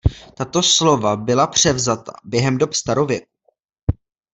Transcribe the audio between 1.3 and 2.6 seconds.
převzatá během